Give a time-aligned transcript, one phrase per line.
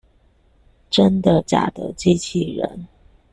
[0.89, 2.87] 真的假的機器人